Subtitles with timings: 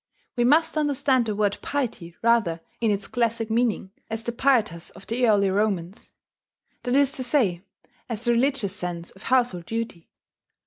[0.35, 5.05] We must understand the word "piety" rather in its classic meaning, as the pietas of
[5.05, 6.11] the early Romans,
[6.81, 7.61] that is to say,
[8.09, 10.09] as the religious sense of household duty.